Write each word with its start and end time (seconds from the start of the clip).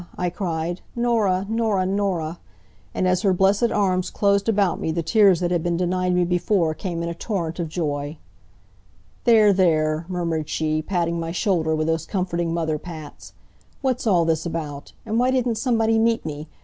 I 0.17 0.31
cried, 0.31 0.81
"Norah! 0.95 1.45
Norah! 1.47 1.85
Norah!" 1.85 2.39
And 2.91 3.07
as 3.07 3.21
her 3.21 3.33
blessed 3.33 3.69
arms 3.71 4.09
closed 4.09 4.49
about 4.49 4.79
me 4.79 4.91
the 4.91 5.03
tears 5.03 5.41
that 5.41 5.51
had 5.51 5.61
been 5.61 5.77
denied 5.77 6.15
me 6.15 6.23
before 6.25 6.73
came 6.73 7.03
in 7.03 7.09
a 7.09 7.13
torrent 7.13 7.59
of 7.59 7.69
joy. 7.69 8.17
"There, 9.25 9.53
there!" 9.53 10.07
murmured 10.09 10.49
she, 10.49 10.81
patting 10.81 11.19
my 11.19 11.31
shoulder 11.31 11.75
with 11.75 11.85
those 11.85 12.07
comforting 12.07 12.51
mother 12.51 12.79
pats. 12.79 13.33
"What's 13.81 14.07
all 14.07 14.25
this 14.25 14.43
about? 14.43 14.91
And 15.05 15.19
why 15.19 15.29
didn't 15.29 15.59
somebody 15.59 15.99
meet 15.99 16.25
me? 16.25 16.47